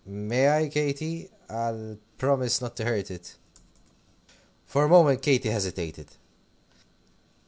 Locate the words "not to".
2.59-2.85